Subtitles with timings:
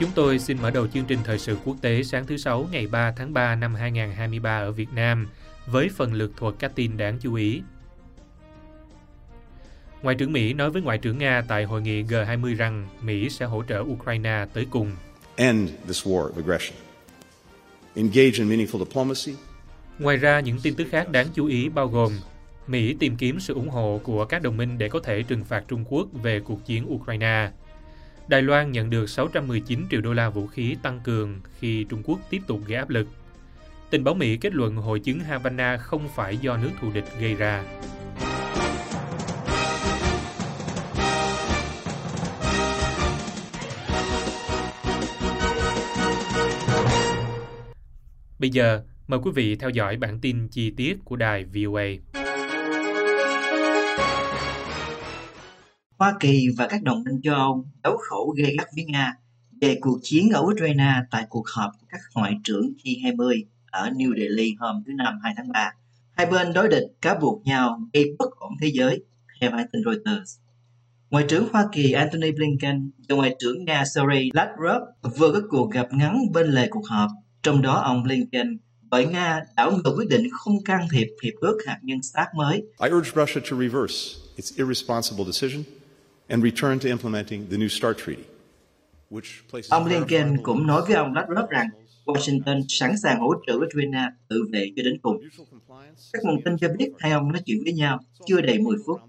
[0.00, 2.86] Chúng tôi xin mở đầu chương trình thời sự quốc tế sáng thứ Sáu ngày
[2.86, 5.28] 3 tháng 3 năm 2023 ở Việt Nam
[5.66, 7.62] với phần lược thuật các tin đáng chú ý.
[10.02, 13.46] Ngoại trưởng Mỹ nói với Ngoại trưởng Nga tại hội nghị G20 rằng Mỹ sẽ
[13.46, 14.90] hỗ trợ Ukraine tới cùng.
[15.36, 16.78] end this war of aggression,
[17.94, 19.34] engage in meaningful diplomacy,
[19.98, 22.12] Ngoài ra, những tin tức khác đáng chú ý bao gồm
[22.66, 25.64] Mỹ tìm kiếm sự ủng hộ của các đồng minh để có thể trừng phạt
[25.68, 27.50] Trung Quốc về cuộc chiến Ukraine.
[28.28, 32.18] Đài Loan nhận được 619 triệu đô la vũ khí tăng cường khi Trung Quốc
[32.30, 33.08] tiếp tục gây áp lực.
[33.90, 37.34] Tình báo Mỹ kết luận hội chứng Havana không phải do nước thù địch gây
[37.34, 37.64] ra.
[48.38, 52.25] Bây giờ, mời quý vị theo dõi bản tin chi tiết của đài VOA.
[55.98, 59.14] Hoa Kỳ và các đồng minh châu Âu đấu khẩu gây gắt với Nga
[59.60, 64.16] về cuộc chiến ở Ukraine tại cuộc họp của các ngoại trưởng G20 ở New
[64.16, 65.72] Delhi hôm thứ Năm 2 tháng 3.
[66.12, 69.04] Hai bên đối địch cáo buộc nhau gây bất ổn thế giới,
[69.40, 70.38] theo hãng tin Reuters.
[71.10, 74.82] Ngoại trưởng Hoa Kỳ Antony Blinken và Ngoại trưởng Nga Sergei Lavrov
[75.18, 77.10] vừa có cuộc gặp ngắn bên lề cuộc họp.
[77.42, 78.58] Trong đó ông Blinken
[78.90, 82.62] bởi Nga đảo ngược quyết định không can thiệp hiệp ước hạt nhân START mới
[82.82, 83.94] I urge Russia to reverse
[84.36, 85.64] its irresponsible decision
[86.28, 88.22] and return to implementing the New START Treaty,
[89.70, 91.66] Ông Blinken cũng nói với ông Lavrov rằng
[92.04, 95.16] Washington sẵn sàng hỗ trợ Ukraine tự vệ cho đến cùng.
[96.12, 99.00] Các nguồn tin cho biết hai ông nói chuyện với nhau chưa đầy 10 phút.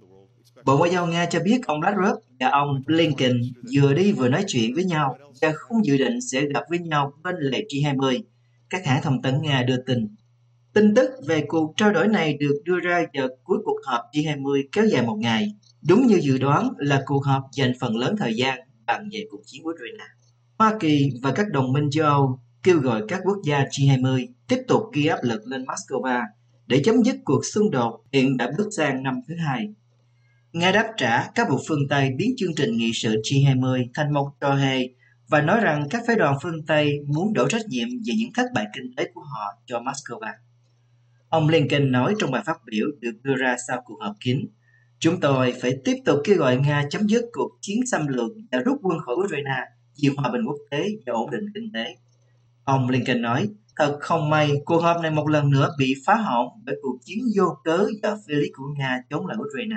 [0.66, 3.42] Bộ Ngoại giao Nga cho biết ông Lavrov và ông Blinken
[3.76, 7.14] vừa đi vừa nói chuyện với nhau và không dự định sẽ gặp với nhau
[7.23, 8.22] bên lề G20.
[8.70, 10.08] Các hãng thông tấn Nga đưa tin.
[10.77, 14.64] Tin tức về cuộc trao đổi này được đưa ra vào cuối cuộc họp G20
[14.71, 15.54] kéo dài một ngày.
[15.88, 19.42] Đúng như dự đoán là cuộc họp dành phần lớn thời gian bàn về cuộc
[19.45, 20.04] chiến Ukraine.
[20.58, 24.58] Hoa Kỳ và các đồng minh châu Âu kêu gọi các quốc gia G20 tiếp
[24.67, 26.23] tục gây áp lực lên Moscow
[26.67, 29.70] để chấm dứt cuộc xung đột hiện đã bước sang năm thứ hai.
[30.54, 34.30] Nga đáp trả các buộc phương Tây biến chương trình nghị sự G20 thành một
[34.42, 34.89] trò hề
[35.27, 38.45] và nói rằng các phái đoàn phương Tây muốn đổ trách nhiệm về những thất
[38.55, 40.20] bại kinh tế của họ cho Moscow.
[41.29, 44.46] Ông Blinken nói trong bài phát biểu được đưa ra sau cuộc họp kín,
[45.02, 48.58] Chúng tôi phải tiếp tục kêu gọi Nga chấm dứt cuộc chiến xâm lược và
[48.58, 49.61] rút quân khỏi Ukraine
[50.02, 51.96] vì hòa bình quốc tế và ổn định kinh tế.
[52.64, 56.48] Ông Blinken nói, thật không may cuộc họp này một lần nữa bị phá hỏng
[56.64, 59.77] bởi cuộc chiến vô cớ và phi lý của Nga chống lại Ukraine.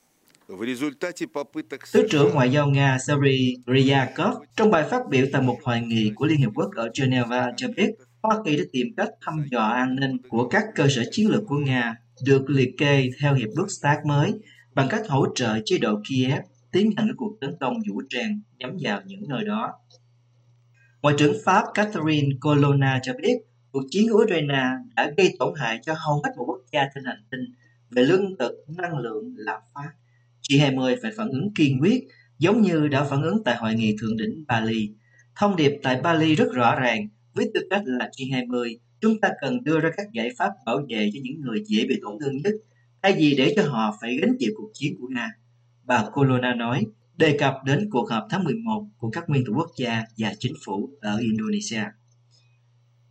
[1.94, 6.12] Thứ trưởng Ngoại giao Nga Sergei Ryakov trong bài phát biểu tại một hội nghị
[6.16, 9.62] của Liên Hiệp Quốc ở Geneva cho biết Hoa Kỳ đã tìm cách thăm dò
[9.62, 11.96] an ninh của các cơ sở chiến lược của Nga
[12.26, 14.34] được liệt kê theo Hiệp ước START mới
[14.74, 16.40] bằng cách hỗ trợ chế độ Kiev
[16.72, 19.74] tiến hành các cuộc tấn công vũ trang nhắm vào những nơi đó.
[21.02, 23.38] Ngoại trưởng Pháp Catherine Colonna cho biết
[23.72, 24.64] cuộc chiến của Ukraine
[24.96, 27.42] đã gây tổn hại cho hầu hết một quốc gia trên hành tinh
[27.90, 29.90] về lương thực, năng lượng, lạm phát.
[30.50, 32.04] G20 phải phản ứng kiên quyết
[32.40, 34.90] giống như đã phản ứng tại hội nghị thượng đỉnh Bali.
[35.36, 39.64] Thông điệp tại Bali rất rõ ràng, với tư cách là G20, chúng ta cần
[39.64, 42.54] đưa ra các giải pháp bảo vệ cho những người dễ bị tổn thương nhất,
[43.02, 45.30] thay vì để cho họ phải gánh chịu cuộc chiến của Nga.
[45.84, 46.86] Bà Colonna nói,
[47.18, 50.54] đề cập đến cuộc họp tháng 11 của các nguyên thủ quốc gia và chính
[50.66, 51.84] phủ ở Indonesia.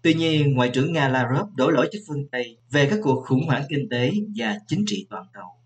[0.03, 3.47] Tuy nhiên, Ngoại trưởng Nga Lavrov đổ lỗi cho phương Tây về các cuộc khủng
[3.47, 5.61] hoảng kinh tế và chính trị toàn cầu.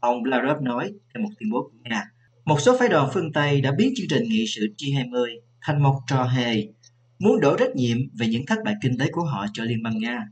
[0.00, 2.04] Ông Lavrov nói theo một tuyên bố của Nga,
[2.44, 5.26] một số phái đoàn phương Tây đã biến chương trình nghị sự G20
[5.60, 6.68] thành một trò hề,
[7.18, 9.98] muốn đổ trách nhiệm về những thất bại kinh tế của họ cho Liên bang
[9.98, 10.28] Nga.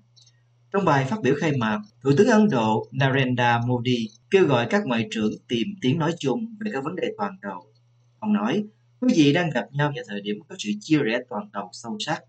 [0.72, 4.82] Trong bài phát biểu khai mạc, Thủ tướng Ấn Độ Narendra Modi kêu gọi các
[4.86, 7.72] ngoại trưởng tìm tiếng nói chung về các vấn đề toàn cầu.
[8.18, 8.64] Ông nói,
[9.00, 11.96] quý vị đang gặp nhau vào thời điểm có sự chia rẽ toàn cầu sâu
[12.00, 12.22] sắc.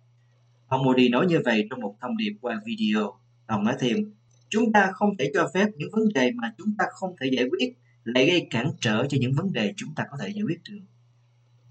[0.68, 3.14] Ông Modi nói như vậy trong một thông điệp qua video.
[3.46, 3.98] Ông nói thêm,
[4.50, 7.46] chúng ta không thể cho phép những vấn đề mà chúng ta không thể giải
[7.50, 7.74] quyết
[8.04, 10.80] lại gây cản trở cho những vấn đề chúng ta có thể giải quyết được.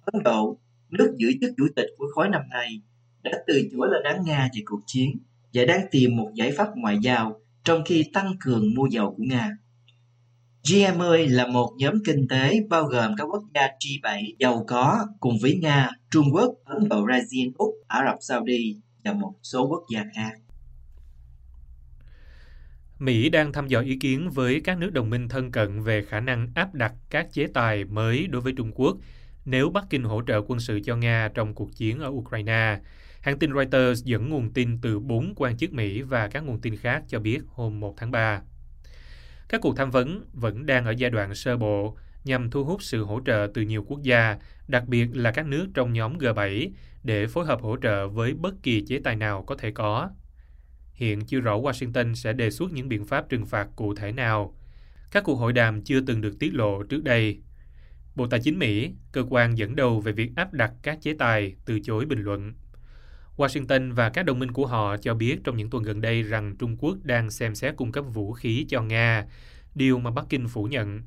[0.04, 0.58] Ấn Độ,
[0.90, 2.80] nước giữ chức chủ tịch của khối năm nay,
[3.22, 5.18] đã từ chối lên án Nga về cuộc chiến
[5.54, 9.22] và đang tìm một giải pháp ngoại giao trong khi tăng cường mua dầu của
[9.26, 9.50] Nga.
[10.62, 15.38] G20 là một nhóm kinh tế bao gồm các quốc gia G7 giàu có cùng
[15.42, 19.82] với Nga, Trung Quốc, Ấn Độ, Brazil, Úc, Ả Rập Saudi và một số quốc
[19.92, 20.32] gia khác.
[22.98, 26.20] Mỹ đang thăm dò ý kiến với các nước đồng minh thân cận về khả
[26.20, 28.96] năng áp đặt các chế tài mới đối với Trung Quốc
[29.44, 32.78] nếu Bắc Kinh hỗ trợ quân sự cho Nga trong cuộc chiến ở Ukraine.
[33.20, 36.76] Hãng tin Reuters dẫn nguồn tin từ bốn quan chức Mỹ và các nguồn tin
[36.76, 38.40] khác cho biết hôm 1 tháng 3.
[39.48, 43.04] Các cuộc tham vấn vẫn đang ở giai đoạn sơ bộ nhằm thu hút sự
[43.04, 44.36] hỗ trợ từ nhiều quốc gia,
[44.68, 46.70] đặc biệt là các nước trong nhóm G7,
[47.02, 50.10] để phối hợp hỗ trợ với bất kỳ chế tài nào có thể có.
[50.98, 54.54] Hiện chưa rõ Washington sẽ đề xuất những biện pháp trừng phạt cụ thể nào.
[55.10, 57.38] Các cuộc hội đàm chưa từng được tiết lộ trước đây.
[58.14, 61.54] Bộ Tài chính Mỹ, cơ quan dẫn đầu về việc áp đặt các chế tài,
[61.64, 62.52] từ chối bình luận.
[63.36, 66.56] Washington và các đồng minh của họ cho biết trong những tuần gần đây rằng
[66.58, 69.26] Trung Quốc đang xem xét cung cấp vũ khí cho Nga,
[69.74, 71.02] điều mà Bắc Kinh phủ nhận.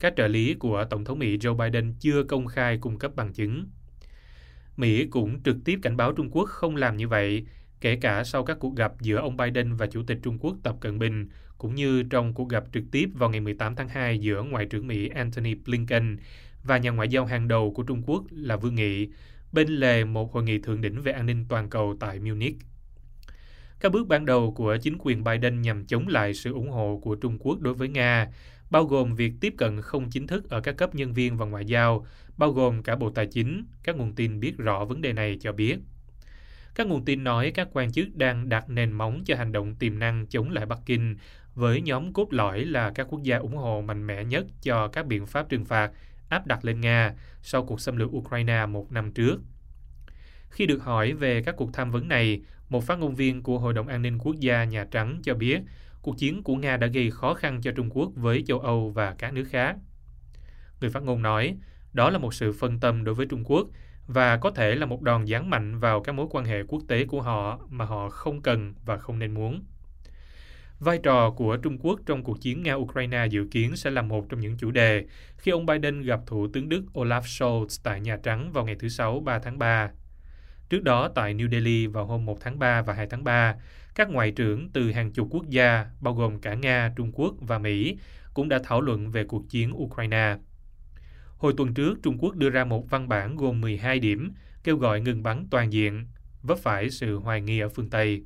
[0.00, 3.32] Các trợ lý của Tổng thống Mỹ Joe Biden chưa công khai cung cấp bằng
[3.32, 3.66] chứng.
[4.76, 7.46] Mỹ cũng trực tiếp cảnh báo Trung Quốc không làm như vậy,
[7.80, 10.76] kể cả sau các cuộc gặp giữa ông Biden và Chủ tịch Trung Quốc Tập
[10.80, 11.28] Cận Bình,
[11.58, 14.86] cũng như trong cuộc gặp trực tiếp vào ngày 18 tháng 2 giữa Ngoại trưởng
[14.86, 16.16] Mỹ Antony Blinken
[16.64, 19.08] và nhà ngoại giao hàng đầu của Trung Quốc là Vương Nghị,
[19.52, 22.56] bên lề một hội nghị thượng đỉnh về an ninh toàn cầu tại Munich.
[23.80, 27.14] Các bước ban đầu của chính quyền Biden nhằm chống lại sự ủng hộ của
[27.14, 28.28] Trung Quốc đối với Nga,
[28.70, 31.64] bao gồm việc tiếp cận không chính thức ở các cấp nhân viên và ngoại
[31.64, 32.06] giao,
[32.36, 35.52] bao gồm cả Bộ Tài chính, các nguồn tin biết rõ vấn đề này cho
[35.52, 35.76] biết.
[36.74, 39.98] Các nguồn tin nói các quan chức đang đặt nền móng cho hành động tiềm
[39.98, 41.16] năng chống lại Bắc Kinh,
[41.54, 45.06] với nhóm cốt lõi là các quốc gia ủng hộ mạnh mẽ nhất cho các
[45.06, 45.92] biện pháp trừng phạt
[46.28, 49.40] áp đặt lên Nga sau cuộc xâm lược Ukraine một năm trước.
[50.50, 53.74] Khi được hỏi về các cuộc tham vấn này, một phát ngôn viên của Hội
[53.74, 55.60] đồng An ninh Quốc gia Nhà Trắng cho biết
[56.02, 59.14] cuộc chiến của Nga đã gây khó khăn cho Trung Quốc với châu Âu và
[59.18, 59.76] các nước khác.
[60.80, 61.56] Người phát ngôn nói,
[61.92, 63.68] đó là một sự phân tâm đối với Trung Quốc
[64.12, 67.04] và có thể là một đòn giáng mạnh vào các mối quan hệ quốc tế
[67.04, 69.64] của họ mà họ không cần và không nên muốn.
[70.80, 74.40] Vai trò của Trung Quốc trong cuộc chiến Nga-Ukraine dự kiến sẽ là một trong
[74.40, 75.04] những chủ đề
[75.36, 78.88] khi ông Biden gặp Thủ tướng Đức Olaf Scholz tại Nhà Trắng vào ngày thứ
[78.88, 79.90] Sáu 3 tháng 3.
[80.68, 83.54] Trước đó tại New Delhi vào hôm 1 tháng 3 và 2 tháng 3,
[83.94, 87.58] các ngoại trưởng từ hàng chục quốc gia, bao gồm cả Nga, Trung Quốc và
[87.58, 87.98] Mỹ,
[88.34, 90.36] cũng đã thảo luận về cuộc chiến Ukraine.
[91.40, 94.32] Hồi tuần trước, Trung Quốc đưa ra một văn bản gồm 12 điểm
[94.64, 96.06] kêu gọi ngừng bắn toàn diện,
[96.42, 98.22] vấp phải sự hoài nghi ở phương Tây.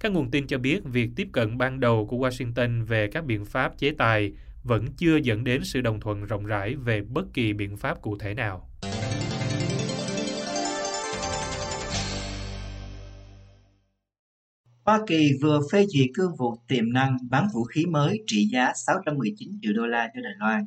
[0.00, 3.44] Các nguồn tin cho biết việc tiếp cận ban đầu của Washington về các biện
[3.44, 4.32] pháp chế tài
[4.64, 8.18] vẫn chưa dẫn đến sự đồng thuận rộng rãi về bất kỳ biện pháp cụ
[8.18, 8.70] thể nào.
[14.84, 18.72] Hoa Kỳ vừa phê duyệt cương vụ tiềm năng bán vũ khí mới trị giá
[18.86, 20.66] 619 triệu đô la cho Đài Loan,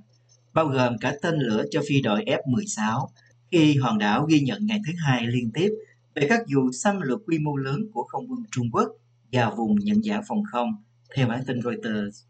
[0.53, 3.07] bao gồm cả tên lửa cho phi đội F-16,
[3.51, 5.69] khi hòn đảo ghi nhận ngày thứ hai liên tiếp
[6.15, 8.89] về các vụ xâm lược quy mô lớn của không quân Trung Quốc
[9.31, 10.69] vào vùng nhận dạng phòng không,
[11.15, 12.23] theo bản tin Reuters.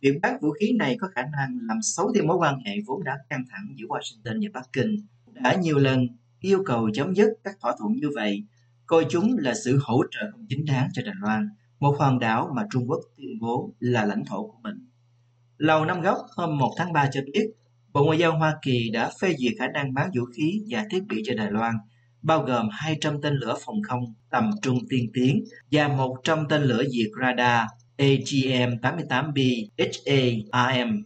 [0.00, 3.04] Việc bán vũ khí này có khả năng làm xấu đi mối quan hệ vốn
[3.04, 4.96] đã căng thẳng giữa Washington và Bắc Kinh,
[5.32, 6.06] đã nhiều lần
[6.40, 8.44] yêu cầu chấm dứt các thỏa thuận như vậy,
[8.86, 11.48] coi chúng là sự hỗ trợ không chính đáng cho Đài Loan,
[11.80, 14.88] một hòn đảo mà Trung Quốc tuyên bố là lãnh thổ của mình.
[15.58, 17.50] Lầu Năm Góc hôm 1 tháng 3 cho biết,
[17.92, 21.02] Bộ Ngoại giao Hoa Kỳ đã phê duyệt khả năng bán vũ khí và thiết
[21.08, 21.74] bị cho Đài Loan,
[22.22, 26.82] bao gồm 200 tên lửa phòng không tầm trung tiên tiến và 100 tên lửa
[26.84, 27.66] diệt radar
[27.98, 29.66] AGM-88B
[30.52, 31.02] HARM.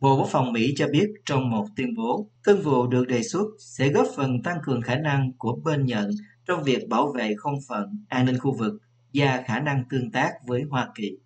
[0.00, 3.46] Bộ Quốc phòng Mỹ cho biết trong một tuyên bố, thương vụ được đề xuất
[3.58, 6.10] sẽ góp phần tăng cường khả năng của bên nhận
[6.46, 8.72] trong việc bảo vệ không phận, an ninh khu vực
[9.14, 11.18] và khả năng tương tác với Hoa Kỳ.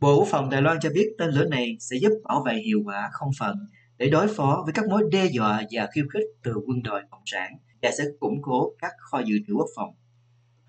[0.00, 2.82] Bộ Quốc phòng Đài Loan cho biết tên lửa này sẽ giúp bảo vệ hiệu
[2.84, 3.56] quả không phận
[3.96, 7.22] để đối phó với các mối đe dọa và khiêu khích từ quân đội Cộng
[7.26, 7.52] sản
[7.82, 9.94] và sẽ củng cố các kho dự trữ quốc phòng.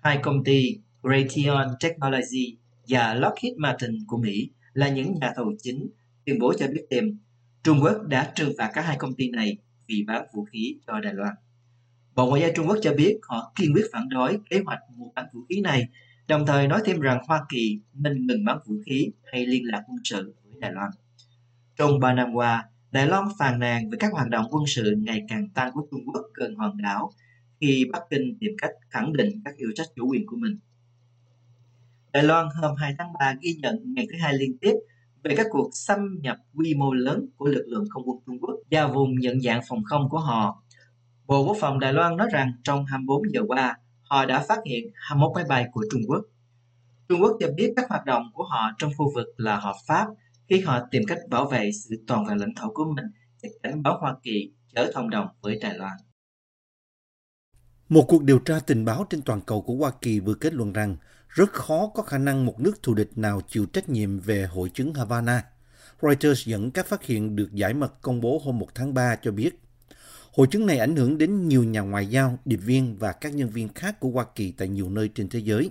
[0.00, 2.56] Hai công ty Raytheon Technology
[2.88, 5.88] và Lockheed Martin của Mỹ là những nhà thầu chính
[6.26, 7.18] tuyên bố cho biết thêm
[7.62, 11.00] Trung Quốc đã trừng phạt cả hai công ty này vì bán vũ khí cho
[11.00, 11.34] Đài Loan.
[12.14, 15.06] Bộ Ngoại giao Trung Quốc cho biết họ kiên quyết phản đối kế hoạch mua
[15.14, 15.88] bán vũ khí này,
[16.30, 19.82] đồng thời nói thêm rằng Hoa Kỳ nên ngừng bán vũ khí hay liên lạc
[19.88, 20.90] quân sự với Đài Loan.
[21.76, 25.22] Trong 3 năm qua, Đài Loan phàn nàn về các hoạt động quân sự ngày
[25.28, 27.12] càng tăng của Trung Quốc gần hòn đảo
[27.60, 30.58] khi Bắc Kinh tìm cách khẳng định các yêu trách chủ quyền của mình.
[32.12, 34.74] Đài Loan hôm 2 tháng 3 ghi nhận ngày thứ hai liên tiếp
[35.22, 38.54] về các cuộc xâm nhập quy mô lớn của lực lượng không quân Trung Quốc
[38.70, 40.62] vào vùng nhận dạng phòng không của họ.
[41.26, 43.76] Bộ Quốc phòng Đài Loan nói rằng trong 24 giờ qua,
[44.10, 46.24] họ đã phát hiện 21 máy bay của Trung Quốc.
[47.08, 50.06] Trung Quốc cho biết các hoạt động của họ trong khu vực là hợp pháp,
[50.48, 53.04] khi họ tìm cách bảo vệ sự toàn vẹn lãnh thổ của mình
[53.42, 55.92] để cảnh báo Hoa Kỳ chở thông đồng với Đài Loan.
[57.88, 60.72] Một cuộc điều tra tình báo trên toàn cầu của Hoa Kỳ vừa kết luận
[60.72, 60.96] rằng
[61.28, 64.70] rất khó có khả năng một nước thù địch nào chịu trách nhiệm về hội
[64.74, 65.44] chứng Havana.
[66.02, 69.32] Reuters dẫn các phát hiện được giải mật công bố hôm 1 tháng 3 cho
[69.32, 69.50] biết
[70.32, 73.48] hội chứng này ảnh hưởng đến nhiều nhà ngoại giao, điệp viên và các nhân
[73.48, 75.70] viên khác của Hoa Kỳ tại nhiều nơi trên thế giới.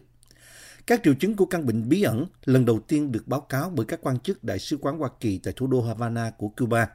[0.87, 3.85] Các triệu chứng của căn bệnh bí ẩn lần đầu tiên được báo cáo bởi
[3.85, 6.87] các quan chức Đại sứ quán Hoa Kỳ tại thủ đô Havana của Cuba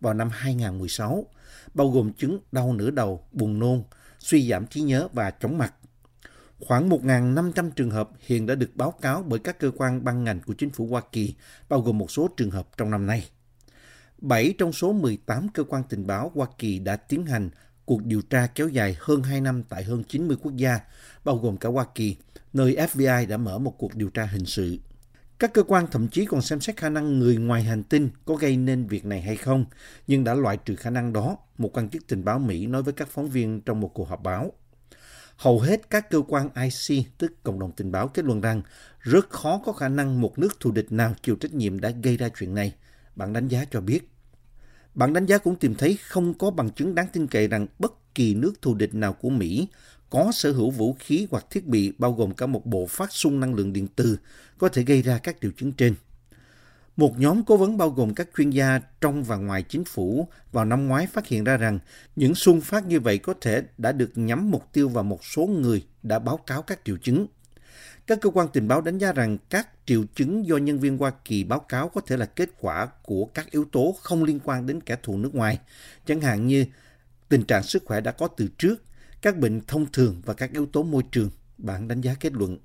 [0.00, 1.26] vào năm 2016,
[1.74, 3.82] bao gồm chứng đau nửa đầu, buồn nôn,
[4.18, 5.74] suy giảm trí nhớ và chóng mặt.
[6.60, 10.40] Khoảng 1.500 trường hợp hiện đã được báo cáo bởi các cơ quan ban ngành
[10.46, 11.34] của chính phủ Hoa Kỳ,
[11.68, 13.28] bao gồm một số trường hợp trong năm nay.
[14.20, 17.50] 7 trong số 18 cơ quan tình báo Hoa Kỳ đã tiến hành
[17.84, 20.80] cuộc điều tra kéo dài hơn 2 năm tại hơn 90 quốc gia,
[21.24, 22.16] bao gồm cả Hoa Kỳ,
[22.52, 24.78] nơi FBI đã mở một cuộc điều tra hình sự.
[25.38, 28.34] Các cơ quan thậm chí còn xem xét khả năng người ngoài hành tinh có
[28.34, 29.64] gây nên việc này hay không,
[30.06, 32.92] nhưng đã loại trừ khả năng đó, một quan chức tình báo Mỹ nói với
[32.92, 34.52] các phóng viên trong một cuộc họp báo.
[35.36, 38.62] Hầu hết các cơ quan IC, tức Cộng đồng tình báo, kết luận rằng
[39.00, 42.16] rất khó có khả năng một nước thù địch nào chịu trách nhiệm đã gây
[42.16, 42.74] ra chuyện này.
[43.20, 44.08] Bản đánh giá cho biết.
[44.94, 48.14] Bản đánh giá cũng tìm thấy không có bằng chứng đáng tin cậy rằng bất
[48.14, 49.68] kỳ nước thù địch nào của Mỹ
[50.10, 53.40] có sở hữu vũ khí hoặc thiết bị bao gồm cả một bộ phát xung
[53.40, 54.18] năng lượng điện từ
[54.58, 55.94] có thể gây ra các triệu chứng trên.
[56.96, 60.64] Một nhóm cố vấn bao gồm các chuyên gia trong và ngoài chính phủ vào
[60.64, 61.78] năm ngoái phát hiện ra rằng
[62.16, 65.46] những xung phát như vậy có thể đã được nhắm mục tiêu vào một số
[65.46, 67.26] người đã báo cáo các triệu chứng.
[68.10, 71.12] Các cơ quan tình báo đánh giá rằng các triệu chứng do nhân viên Hoa
[71.24, 74.66] Kỳ báo cáo có thể là kết quả của các yếu tố không liên quan
[74.66, 75.58] đến kẻ thù nước ngoài,
[76.06, 76.64] chẳng hạn như
[77.28, 78.82] tình trạng sức khỏe đã có từ trước,
[79.22, 82.58] các bệnh thông thường và các yếu tố môi trường, Bản đánh giá kết luận.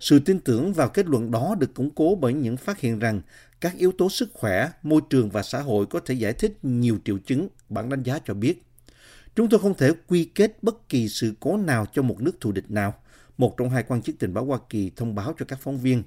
[0.00, 3.20] Sự tin tưởng vào kết luận đó được củng cố bởi những phát hiện rằng
[3.60, 6.98] các yếu tố sức khỏe, môi trường và xã hội có thể giải thích nhiều
[7.04, 8.62] triệu chứng, bản đánh giá cho biết.
[9.36, 12.52] Chúng tôi không thể quy kết bất kỳ sự cố nào cho một nước thù
[12.52, 12.94] địch nào,
[13.38, 16.02] một trong hai quan chức tình báo Hoa Kỳ thông báo cho các phóng viên.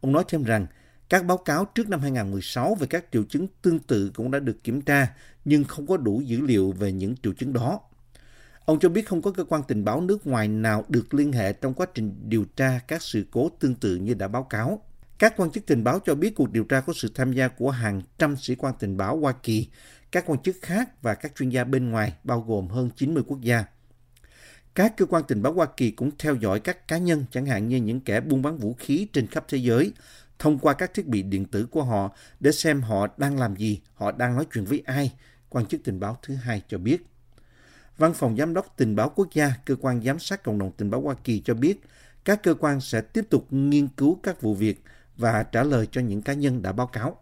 [0.00, 0.66] Ông nói thêm rằng
[1.08, 4.64] các báo cáo trước năm 2016 về các triệu chứng tương tự cũng đã được
[4.64, 7.80] kiểm tra, nhưng không có đủ dữ liệu về những triệu chứng đó.
[8.64, 11.52] Ông cho biết không có cơ quan tình báo nước ngoài nào được liên hệ
[11.52, 14.82] trong quá trình điều tra các sự cố tương tự như đã báo cáo.
[15.18, 17.70] Các quan chức tình báo cho biết cuộc điều tra có sự tham gia của
[17.70, 19.68] hàng trăm sĩ quan tình báo Hoa Kỳ,
[20.12, 23.40] các quan chức khác và các chuyên gia bên ngoài bao gồm hơn 90 quốc
[23.40, 23.64] gia.
[24.78, 27.68] Các cơ quan tình báo Hoa Kỳ cũng theo dõi các cá nhân, chẳng hạn
[27.68, 29.92] như những kẻ buôn bán vũ khí trên khắp thế giới,
[30.38, 33.80] thông qua các thiết bị điện tử của họ để xem họ đang làm gì,
[33.94, 35.12] họ đang nói chuyện với ai,
[35.48, 37.06] quan chức tình báo thứ hai cho biết.
[37.96, 40.90] Văn phòng Giám đốc Tình báo Quốc gia, cơ quan giám sát cộng đồng tình
[40.90, 41.80] báo Hoa Kỳ cho biết
[42.24, 44.82] các cơ quan sẽ tiếp tục nghiên cứu các vụ việc
[45.16, 47.16] và trả lời cho những cá nhân đã báo cáo.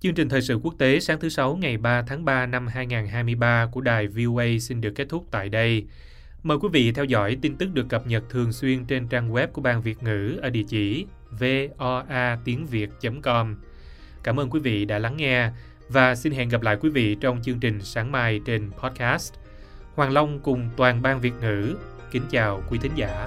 [0.00, 3.68] Chương trình thời sự quốc tế sáng thứ Sáu ngày 3 tháng 3 năm 2023
[3.72, 5.86] của đài VOA xin được kết thúc tại đây.
[6.42, 9.46] Mời quý vị theo dõi tin tức được cập nhật thường xuyên trên trang web
[9.46, 13.56] của Ban Việt ngữ ở địa chỉ voa tiếng việt.com.
[14.22, 15.50] Cảm ơn quý vị đã lắng nghe
[15.88, 19.34] và xin hẹn gặp lại quý vị trong chương trình sáng mai trên podcast.
[19.94, 21.76] Hoàng Long cùng toàn ban Việt ngữ
[22.10, 23.26] kính chào quý thính giả.